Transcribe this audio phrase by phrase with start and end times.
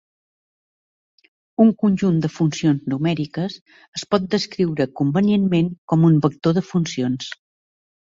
[1.65, 3.59] Un conjunt de funcions numèriques
[4.01, 7.35] es pot descriure convenientment com un vector de funcions.